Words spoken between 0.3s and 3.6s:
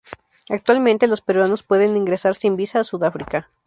Actualmente los peruanos pueden ingresar sin visa a Sudáfrica.